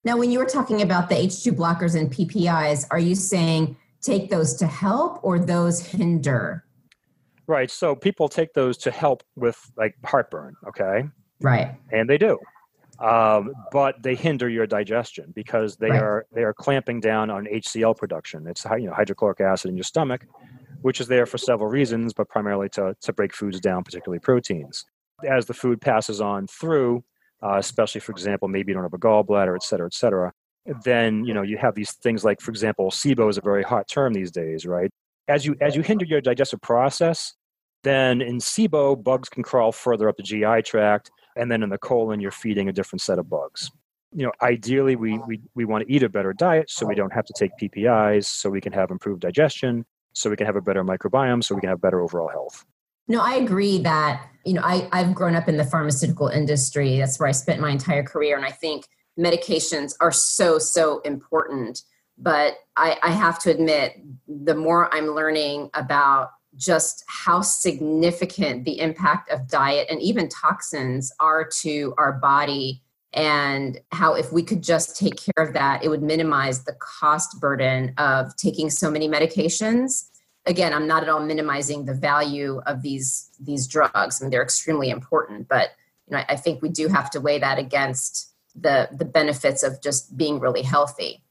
[0.04, 4.30] now when you were talking about the h2 blockers and ppis are you saying take
[4.30, 6.64] those to help or those hinder
[7.46, 11.04] right so people take those to help with like heartburn okay
[11.40, 11.74] Right.
[11.92, 12.38] And they do.
[12.98, 16.02] Um, but they hinder your digestion because they right.
[16.02, 18.46] are they are clamping down on HCl production.
[18.46, 20.24] It's you know hydrochloric acid in your stomach,
[20.80, 24.87] which is there for several reasons, but primarily to to break foods down, particularly proteins.
[25.28, 27.04] As the food passes on through,
[27.46, 30.32] uh, especially for example, maybe you don't have a gallbladder, et cetera, et cetera.
[30.85, 33.88] Then you know you have these things like, for example, SIBO is a very hot
[33.88, 34.90] term these days, right?
[35.28, 37.35] As you as you hinder your digestive process,
[37.85, 41.78] then in SIBO, bugs can crawl further up the GI tract and then in the
[41.78, 43.70] colon you're feeding a different set of bugs
[44.14, 47.12] you know ideally we we, we want to eat a better diet so we don't
[47.12, 50.61] have to take ppis so we can have improved digestion so we can have a
[50.61, 52.64] better microbiome so we can have better overall health
[53.08, 56.98] no i agree that you know I, i've grown up in the pharmaceutical industry.
[56.98, 58.86] That's where i spent my entire career and i think
[59.18, 61.82] medications are so so important.
[62.18, 68.80] But I, I have to admit the more i'm learning about just how significant the
[68.80, 74.62] impact of diet and even toxins are to our body and how if we could
[74.62, 79.08] just take care of that it would minimize the cost burden of taking so many
[79.08, 80.08] medications
[80.46, 84.20] again i'm not at all minimizing the value of these these drugs.
[84.20, 85.70] I mean, they're extremely important but
[86.09, 89.82] you know i think we do have to weigh that against the the benefits of
[89.82, 91.22] just being really healthy.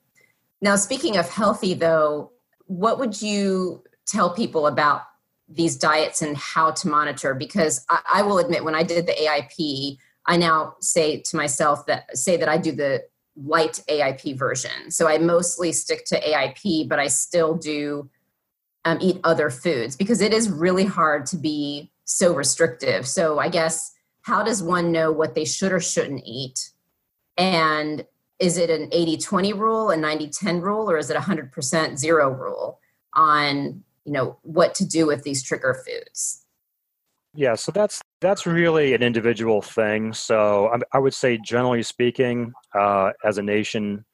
[0.62, 2.32] Now speaking of healthy though
[2.68, 5.02] what would you tell people about
[5.48, 7.36] these diets and how to monitor?
[7.36, 11.86] Because I, I, will admit when i did the aip i now say to myself
[11.86, 13.04] that say that i do the
[13.36, 14.92] light aip version.
[14.92, 18.10] So i mostly stick to aip but i still do
[18.86, 23.08] um, eat other foods because it is really hard to be so restrictive.
[23.08, 26.72] So i guess how does one know what they should or shouldn't eat?
[27.38, 28.06] And
[28.40, 32.80] is it an 80-20 rule a 90-10 rule or is it a 100% zero rule
[33.14, 36.46] on you know what to do with these trigger foods?
[37.34, 40.14] Yeah so that's that's really an individual thing.
[40.14, 44.06] So i, I would say generally speaking uh, as a nation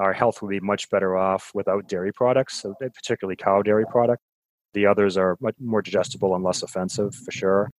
[0.00, 4.22] our health would be much better off without dairy products so particularly cow dairy product
[4.74, 7.70] the others are much more digestible and less offensive for sure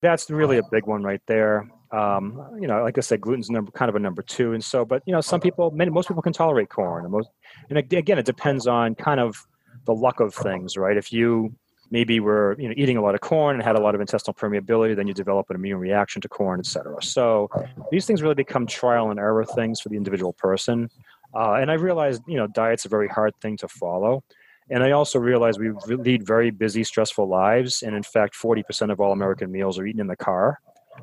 [0.00, 3.70] that's really a big one right there um, you know, like I said, gluten's number
[3.70, 6.22] kind of a number two, and so, but you know, some people, many, most people
[6.22, 7.28] can tolerate corn, and most,
[7.68, 9.36] and again, it depends on kind of
[9.84, 10.96] the luck of things, right?
[10.96, 11.54] If you
[11.90, 14.34] maybe were you know eating a lot of corn and had a lot of intestinal
[14.34, 17.02] permeability, then you develop an immune reaction to corn, et cetera.
[17.02, 17.50] So
[17.90, 20.88] these things really become trial and error things for the individual person.
[21.34, 24.22] Uh, and I realized you know diet's a very hard thing to follow.
[24.70, 27.82] And I also realized we lead very busy, stressful lives.
[27.82, 30.60] And in fact, 40% of all American meals are eaten in the car.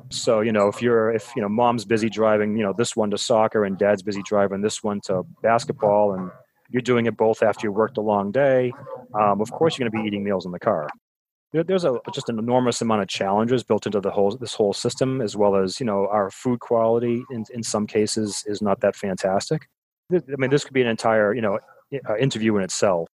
[0.08, 3.10] So, you know, if you're, if, you know, mom's busy driving, you know, this one
[3.10, 6.30] to soccer and dad's busy driving this one to basketball and
[6.70, 8.72] you're doing it both after you worked a long day,
[9.14, 10.88] um, of course you're going to be eating meals in the car.
[11.52, 14.72] There, there's a, just an enormous amount of challenges built into the whole, this whole
[14.72, 18.80] system, as well as, you know, our food quality in, in some cases is not
[18.80, 19.68] that fantastic.
[20.12, 21.58] I mean, this could be an entire, you know,
[22.08, 23.08] uh, interview in itself.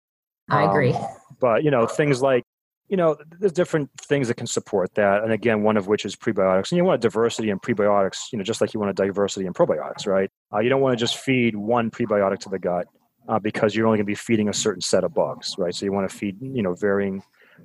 [0.49, 0.93] I agree.
[0.93, 1.05] Um,
[1.39, 2.43] but, you know, things like,
[2.87, 5.23] you know, there's different things that can support that.
[5.23, 6.71] And again, one of which is prebiotics.
[6.71, 9.47] And you want a diversity in prebiotics, you know, just like you want a diversity
[9.47, 10.29] in probiotics, right?
[10.53, 12.85] Uh, you don't want to just feed one prebiotic to the gut
[13.27, 15.73] uh, because you're only going to be feeding a certain set of bugs, right?
[15.73, 17.23] So you want to feed, you know, varying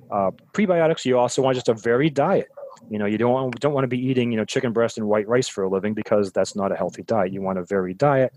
[0.09, 1.05] uh, prebiotics.
[1.05, 2.47] You also want just a varied diet.
[2.89, 5.07] You know, you don't want, don't want to be eating, you know, chicken breast and
[5.07, 7.31] white rice for a living because that's not a healthy diet.
[7.31, 8.33] You want a varied diet,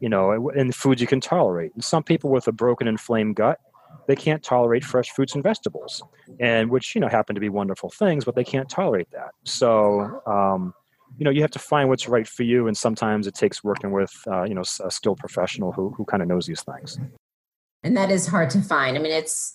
[0.00, 1.72] you know, and foods you can tolerate.
[1.74, 3.58] And some people with a broken, inflamed gut,
[4.06, 6.02] they can't tolerate fresh fruits and vegetables,
[6.40, 9.32] and which you know happen to be wonderful things, but they can't tolerate that.
[9.44, 10.74] So, um,
[11.18, 13.92] you know, you have to find what's right for you, and sometimes it takes working
[13.92, 16.98] with uh, you know a skilled professional who who kind of knows these things.
[17.82, 18.96] And that is hard to find.
[18.96, 19.54] I mean, it's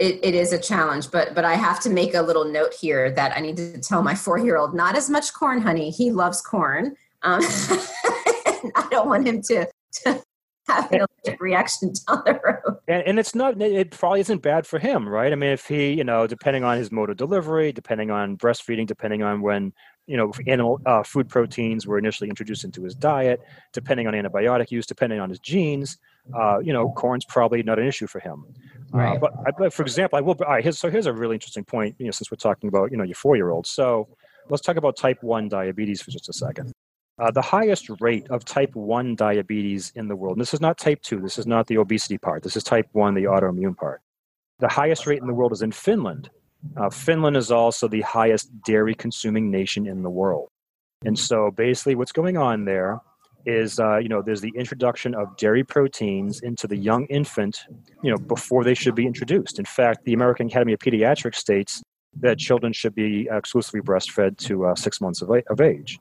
[0.00, 3.10] it, it is a challenge but but i have to make a little note here
[3.10, 6.10] that i need to tell my four year old not as much corn honey he
[6.10, 7.42] loves corn um,
[8.76, 10.22] i don't want him to, to
[10.70, 12.78] have an allergic reaction down the road.
[12.88, 15.32] And, and it's not, it probably isn't bad for him, right?
[15.32, 18.86] I mean, if he, you know, depending on his mode of delivery, depending on breastfeeding,
[18.86, 19.72] depending on when,
[20.06, 23.40] you know, animal uh, food proteins were initially introduced into his diet,
[23.72, 25.98] depending on antibiotic use, depending on his genes,
[26.34, 28.44] uh, you know, corn's probably not an issue for him.
[28.92, 29.16] Uh, right.
[29.16, 30.36] Uh, but, I, but for example, I will.
[30.40, 31.94] All right, here's, so here's a really interesting point.
[31.98, 33.66] You know, since we're talking about you know your four year old.
[33.68, 34.08] So
[34.48, 36.72] let's talk about type one diabetes for just a second.
[37.20, 40.78] Uh, the highest rate of type 1 diabetes in the world, and this is not
[40.78, 44.00] type 2, this is not the obesity part, this is type 1, the autoimmune part.
[44.58, 46.30] The highest rate in the world is in Finland.
[46.78, 50.48] Uh, Finland is also the highest dairy consuming nation in the world.
[51.04, 53.00] And so basically, what's going on there
[53.44, 57.64] is, uh, you know, there's the introduction of dairy proteins into the young infant,
[58.02, 59.58] you know, before they should be introduced.
[59.58, 61.82] In fact, the American Academy of Pediatrics states
[62.20, 65.98] that children should be exclusively breastfed to uh, six months of, of age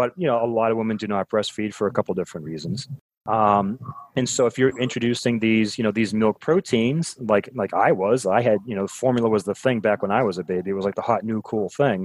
[0.00, 2.88] but you know a lot of women do not breastfeed for a couple different reasons.
[3.26, 3.78] Um,
[4.16, 8.18] and so if you're introducing these you know these milk proteins like like i was
[8.38, 10.70] i had you know formula was the thing back when i was a baby.
[10.70, 12.00] It was like the hot new cool thing.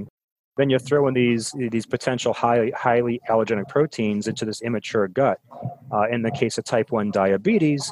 [0.58, 1.44] Then you're throwing these
[1.76, 5.38] these potential highly highly allergenic proteins into this immature gut.
[5.90, 7.82] Uh, in the case of type 1 diabetes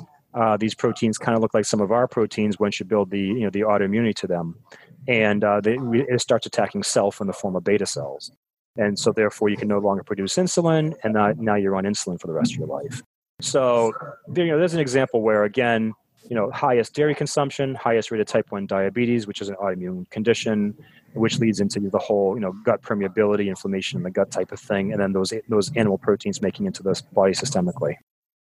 [0.40, 3.24] uh, these proteins kind of look like some of our proteins once you build the
[3.38, 4.46] you know the autoimmunity to them.
[5.08, 5.76] And uh, they,
[6.14, 8.32] it starts attacking self in the form of beta cells
[8.76, 12.20] and so therefore you can no longer produce insulin and now, now you're on insulin
[12.20, 13.02] for the rest of your life.
[13.40, 13.92] So
[14.34, 15.92] you know there's an example where again
[16.28, 20.08] you know highest dairy consumption highest rate of type 1 diabetes which is an autoimmune
[20.10, 20.74] condition
[21.12, 24.60] which leads into the whole you know gut permeability inflammation in the gut type of
[24.60, 27.94] thing and then those those animal proteins making into the body systemically.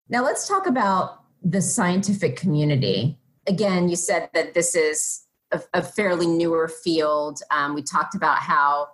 [0.09, 3.17] Now let's talk about the scientific community.
[3.47, 7.41] Again you said that this is a, a fairly newer field.
[7.51, 8.89] Um, we talked about how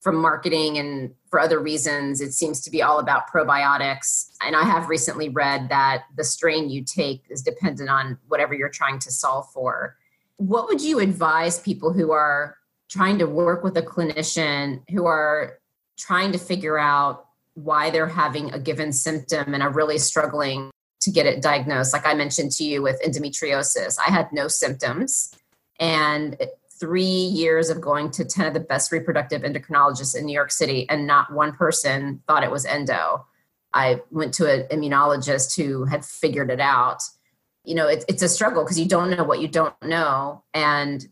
[0.00, 4.30] from marketing and for other reasons, it seems to be all about probiotics.
[4.42, 8.70] And I have recently read that the strain you take is dependent on whatever you're
[8.70, 9.96] trying to solve for.
[10.38, 12.56] What would you advise people who are
[12.88, 15.58] trying to work with a clinician who are
[15.98, 20.70] trying to figure out why they're having a given symptom and are really struggling
[21.02, 21.92] to get it diagnosed?
[21.92, 25.34] Like I mentioned to you with endometriosis, I had no symptoms.
[25.78, 26.36] And
[26.80, 30.88] three years of going to 10 of the best reproductive endocrinologists in New York City,
[30.88, 33.26] and not one person thought it was endo.
[33.72, 37.02] I went to an immunologist who had figured it out.
[37.64, 40.42] You know, it, it's a struggle because you don't know what you don't know.
[40.54, 41.06] And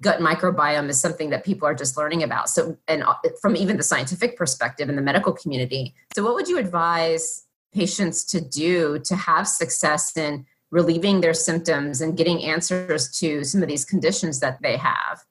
[0.00, 2.50] gut microbiome is something that people are just learning about.
[2.50, 5.94] So, and uh, from even the scientific perspective in the medical community.
[6.14, 12.00] So, what would you advise patients to do to have success in relieving their symptoms
[12.00, 15.24] and getting answers to some of these conditions that they have?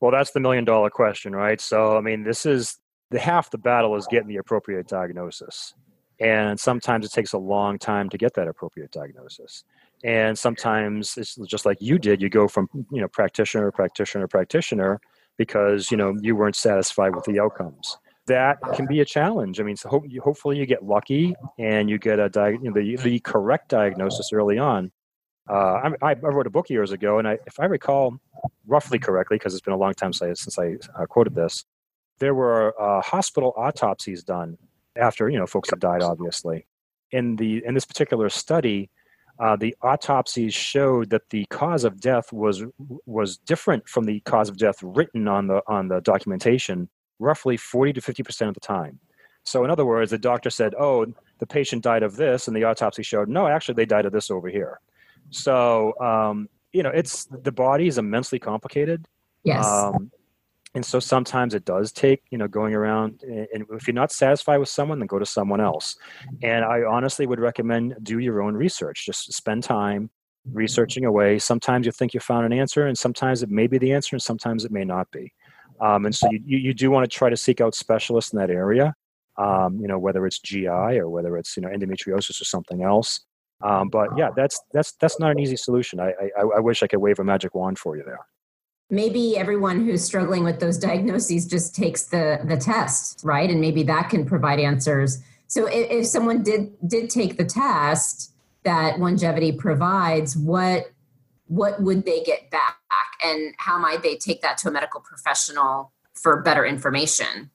[0.00, 1.60] Well, that's the million dollar question, right?
[1.60, 2.78] So, I mean, this is
[3.10, 5.74] the half the battle is getting the appropriate diagnosis.
[6.20, 9.64] And sometimes it takes a long time to get that appropriate diagnosis.
[10.04, 14.28] And sometimes it's just like you did, you go from, you know, practitioner, practitioner, to
[14.28, 15.00] practitioner
[15.36, 17.98] because, you know, you weren't satisfied with the outcomes
[18.28, 19.60] that can be a challenge.
[19.60, 22.30] I mean, so hopefully you get lucky and you get a
[22.62, 24.92] you know, the, the correct diagnosis early on.
[25.50, 28.18] Uh, I, I, wrote a book years ago, and I, if I recall
[28.66, 31.64] roughly correctly, because it's been a long time since I, since I uh, quoted this,
[32.18, 34.58] there were uh, hospital autopsies done
[34.96, 36.02] after you know folks had died.
[36.02, 36.66] Obviously,
[37.12, 38.90] in the in this particular study,
[39.38, 42.62] uh, the autopsies showed that the cause of death was
[43.06, 47.94] was different from the cause of death written on the on the documentation roughly 40
[47.94, 48.98] to 50% of the time.
[49.44, 51.06] So, in other words, the doctor said, oh,
[51.38, 54.30] the patient died of this, and the autopsy showed, no, actually, they died of this
[54.30, 54.80] over here.
[55.30, 59.08] So, um, you know, it's the body is immensely complicated.
[59.44, 59.64] Yes.
[59.64, 60.10] Um,
[60.74, 63.22] and so sometimes it does take, you know, going around.
[63.22, 65.96] And if you're not satisfied with someone, then go to someone else.
[66.42, 69.06] And I honestly would recommend do your own research.
[69.06, 70.10] Just spend time
[70.52, 71.38] researching away.
[71.38, 74.22] Sometimes you think you found an answer, and sometimes it may be the answer, and
[74.22, 75.32] sometimes it may not be.
[75.80, 78.50] Um, and so you, you do want to try to seek out specialists in that
[78.50, 78.94] area.
[79.36, 83.20] Um, you know, whether it's GI or whether it's you know endometriosis or something else.
[83.60, 86.00] Um, but yeah, that's that's that's not an easy solution.
[86.00, 88.20] I, I I wish I could wave a magic wand for you there.
[88.90, 93.50] Maybe everyone who's struggling with those diagnoses just takes the the test, right?
[93.50, 95.22] And maybe that can provide answers.
[95.46, 98.32] So if, if someone did did take the test
[98.64, 100.90] that Onegevity provides, what
[101.48, 102.78] what would they get back,
[103.24, 107.50] and how might they take that to a medical professional for better information?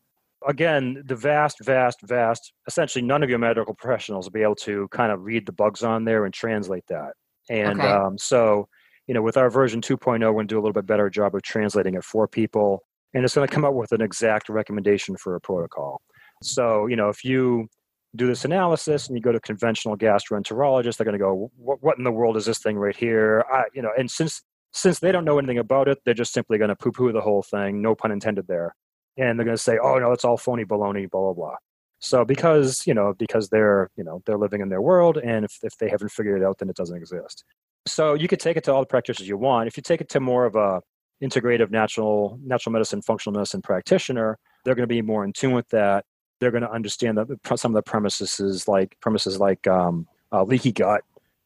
[0.48, 4.88] again, the vast, vast, vast, essentially none of your medical professionals will be able to
[4.90, 7.14] kind of read the bugs on there and translate that.
[7.50, 7.92] And Okay.
[7.92, 8.68] um, so,
[9.08, 11.36] you know, with our version 2.0, we're going to do a little bit better job
[11.36, 12.84] of translating it for people.
[13.14, 16.02] And it's going to come up with an exact recommendation for a protocol.
[16.42, 17.68] So, you know, if you
[18.16, 21.98] do this analysis and you go to conventional gastroenterologist, they're going to go, what, what
[21.98, 23.44] in the world is this thing right here?
[23.52, 24.42] I, you know, and since
[24.72, 27.44] since they don't know anything about it, they're just simply going to poo-poo the whole
[27.44, 27.82] thing.
[27.82, 28.76] No pun intended there
[29.18, 31.56] and they're going to say, "Oh no, it's all phony baloney," blah blah blah.
[32.00, 35.60] So because you know because they're you know they're living in their world, and if
[35.64, 37.44] if they haven't figured it out, then it doesn't exist.
[37.86, 39.68] So you could take it to all the practitioners you want.
[39.68, 40.82] If you take it to more of a
[41.24, 45.70] integrative natural natural medicine functional medicine practitioner, they're going to be more in tune with
[45.70, 46.06] that.
[46.40, 50.44] They're going to understand the- some of the premises is like premises like um, uh,
[50.44, 51.02] leaky gut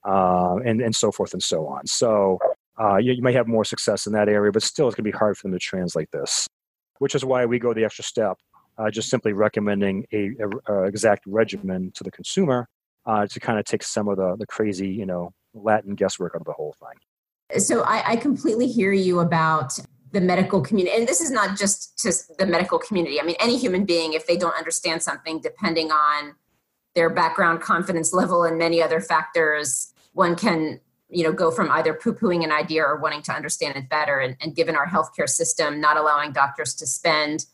[0.06, 1.86] uh, and and so forth and so on.
[1.88, 2.40] So
[2.80, 5.12] uh, you, you may have more success in that area, but still it's going to
[5.12, 6.48] be hard for them to translate this
[7.00, 8.38] which is why we go the extra step,
[8.78, 12.68] uh, just simply recommending a, a, a exact regimen to the consumer
[13.06, 16.42] uh, to kind of take some of the, the crazy, you know, Latin guesswork out
[16.42, 17.60] of the whole thing.
[17.60, 19.80] So I, I completely hear you about
[20.12, 23.20] the medical community, and this is not just to the medical community.
[23.20, 26.36] I mean, any human being, if they don't understand something, depending on
[26.96, 30.80] their background, confidence level, and many other factors, one can
[31.10, 34.20] you know go from either poo-pooing an idea or wanting to understand it better.
[34.20, 37.46] And, and given our healthcare system not allowing doctors to spend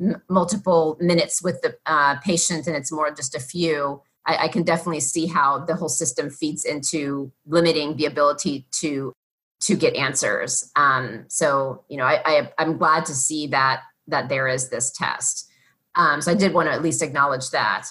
[0.00, 4.02] m- multiple minutes with the uh, patient, and it's more just a few.
[4.26, 9.12] I, I can definitely see how the whole system feeds into limiting the ability to
[9.60, 10.70] to get answers.
[10.76, 14.90] Um, so you know, I, I I'm glad to see that that there is this
[14.90, 15.50] test.
[15.94, 17.86] Um, so I did want to at least acknowledge that.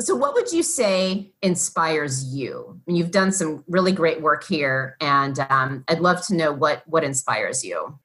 [0.00, 2.80] So what would you say inspires you?
[2.86, 6.52] I mean, You've done some really great work here, and um, I'd love to know
[6.52, 7.98] what what inspires you.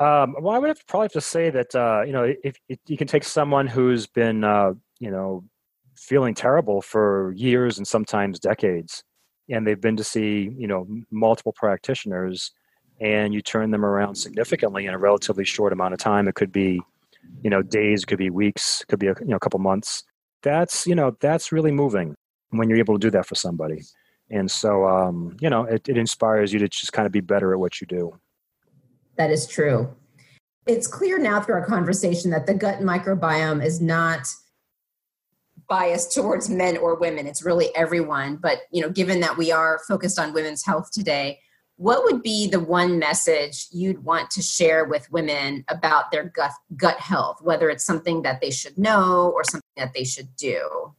[0.00, 2.56] Um, well, I would have to probably have to say that uh, you know if,
[2.68, 5.44] if you can take someone who's been uh, you know
[5.96, 9.02] feeling terrible for years and sometimes decades,
[9.52, 12.52] and they've been to see you know multiple practitioners,
[13.00, 16.26] and you turn them around significantly in a relatively short amount of time.
[16.28, 16.80] It could be
[17.42, 20.02] you know days, could be weeks, could be a you know a couple months.
[20.42, 22.14] That's you know that's really moving
[22.50, 23.82] when you're able to do that for somebody.
[24.30, 27.52] And so um, you know it, it inspires you to just kind of be better
[27.52, 28.18] at what you do.
[29.16, 29.94] That is true.
[30.66, 34.28] It's clear now through our conversation that the gut microbiome is not
[35.68, 37.26] biased towards men or women.
[37.26, 38.36] It's really everyone.
[38.36, 41.40] But you know, given that we are focused on women's health today,
[41.76, 46.52] what would be the one message you'd want to share with women about their gut
[46.76, 50.94] gut health, whether it's something that they should know or something that they should do?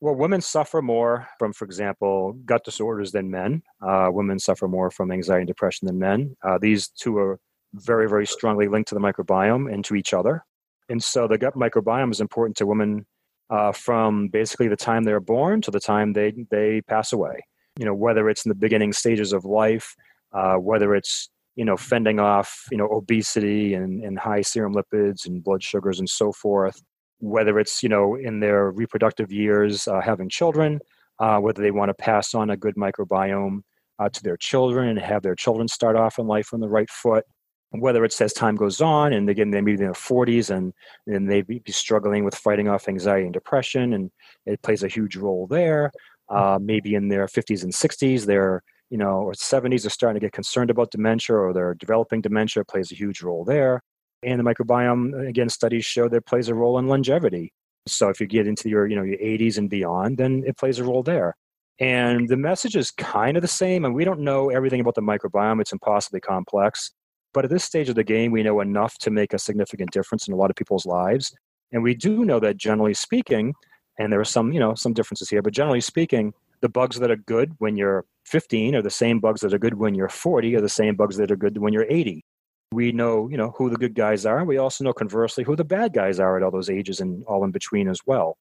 [0.00, 3.62] Well, women suffer more from, for example, gut disorders than men.
[3.80, 6.36] Uh, women suffer more from anxiety and depression than men.
[6.42, 7.38] Uh, these two are
[7.74, 10.44] very, very strongly linked to the microbiome and to each other.
[10.88, 13.06] And so the gut microbiome is important to women
[13.52, 17.40] uh, from basically the time they're born to the time they, they pass away.
[17.78, 19.94] You know, whether it's in the beginning stages of life,
[20.32, 25.26] uh, whether it's, you know, fending off, you know, obesity and, and high serum lipids
[25.26, 26.82] and blood sugars and so forth,
[27.22, 30.80] whether it's you know in their reproductive years uh, having children
[31.20, 33.60] uh, whether they want to pass on a good microbiome
[34.00, 36.90] uh, to their children and have their children start off in life on the right
[36.90, 37.24] foot
[37.72, 40.72] whether it's as time goes on and again they may be in their 40s and
[41.06, 44.10] and they be struggling with fighting off anxiety and depression and
[44.46, 45.90] it plays a huge role there.
[46.28, 50.24] Uh, maybe in their 50s and 60s they're you know or 70s they're starting to
[50.24, 53.82] get concerned about dementia or they're developing dementia plays a huge role there.
[54.22, 57.52] And the microbiome again studies show that plays a role in longevity.
[57.88, 60.78] So if you get into your you know your 80s and beyond then it plays
[60.78, 61.36] a role there.
[61.78, 65.00] And the message is kind of the same and we don't know everything about the
[65.00, 65.60] microbiome.
[65.60, 66.92] It's impossibly complex
[67.34, 70.28] But at this stage of the game, we know enough to make a significant difference
[70.28, 71.34] in a lot of people's lives.
[71.72, 73.54] And we do know that generally speaking,
[73.98, 77.10] and there are some, you know, some differences here, but generally speaking, the bugs that
[77.10, 80.54] are good when you're 15 are the same bugs that are good when you're 40
[80.56, 82.24] are the same bugs that are good when you're 80.
[82.72, 84.44] We know, you know, who the good guys are.
[84.44, 87.44] We also know conversely who the bad guys are at all those ages and all
[87.44, 88.38] in between as well.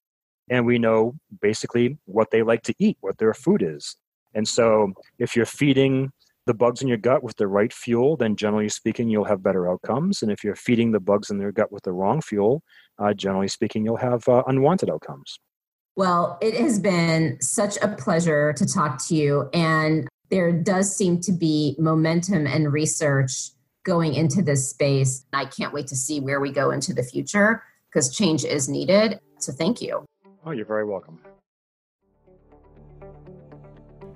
[0.49, 3.95] And we know basically what they like to eat, what their food is.
[4.33, 6.11] And so if you're feeding
[6.51, 9.71] the bugs in your gut with the right fuel, then generally speaking, you'll have better
[9.71, 10.21] outcomes.
[10.21, 12.61] And if you're feeding the bugs in their gut with the wrong fuel,
[12.99, 15.39] uh, generally speaking, you'll have uh, unwanted outcomes.
[15.95, 19.49] Well, it has been such a pleasure to talk to you.
[19.53, 23.31] And there does seem to be momentum and research
[23.85, 25.25] going into this space.
[25.31, 29.21] I can't wait to see where we go into the future because change is needed.
[29.39, 30.03] So thank you.
[30.45, 31.19] Oh, you're very welcome.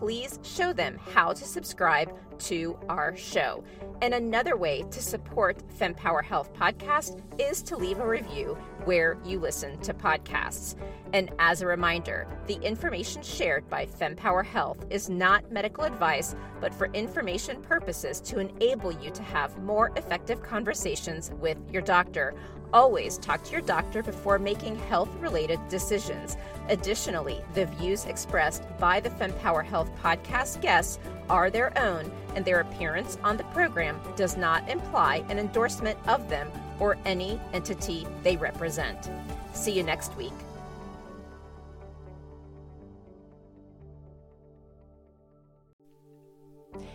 [0.00, 3.62] please show them how to subscribe to our show.
[4.00, 9.38] And another way to support FemPower Health Podcast is to leave a review where you
[9.38, 10.74] listen to podcasts.
[11.12, 16.72] And as a reminder, the information shared by FemPower Health is not medical advice, but
[16.72, 22.34] for information purposes to enable you to have more effective conversations with your doctor.
[22.72, 26.36] Always talk to your doctor before making health related decisions.
[26.68, 32.60] Additionally, the views expressed by the FemPower Health podcast guests are their own, and their
[32.60, 36.48] appearance on the program does not imply an endorsement of them
[36.78, 39.10] or any entity they represent.
[39.52, 40.32] See you next week.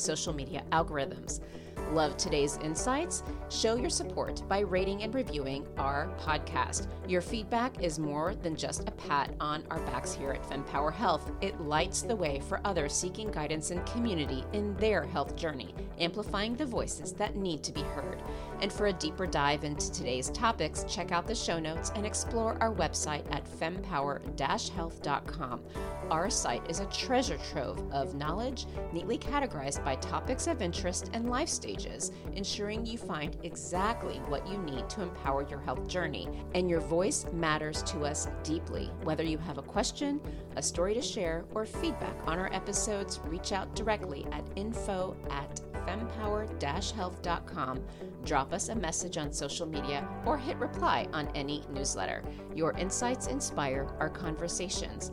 [0.00, 1.40] social media algorithms.
[1.92, 3.22] Love today's insights?
[3.48, 6.88] Show your support by rating and reviewing our podcast.
[7.06, 11.30] Your feedback is more than just a pat on our backs here at FemPower Health.
[11.40, 16.56] It lights the way for others seeking guidance and community in their health journey, amplifying
[16.56, 18.20] the voices that need to be heard.
[18.60, 22.56] And for a deeper dive into today's topics, check out the show notes and explore
[22.60, 24.20] our website at fempower
[24.70, 25.62] health.com.
[26.10, 31.28] Our site is a treasure trove of knowledge, neatly categorized by topics of interest and
[31.28, 36.28] life stages, ensuring you find exactly what you need to empower your health journey.
[36.54, 38.90] And your voice matters to us deeply.
[39.02, 40.20] Whether you have a question,
[40.56, 45.60] a story to share, or feedback on our episodes, reach out directly at info at
[45.86, 46.46] fempower
[46.92, 47.82] health.com,
[48.24, 52.22] drop us a message on social media, or hit reply on any newsletter.
[52.54, 55.12] Your insights inspire our conversations.